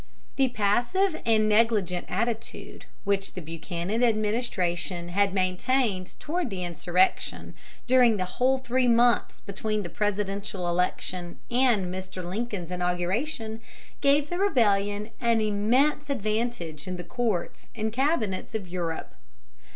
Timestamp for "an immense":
15.21-16.09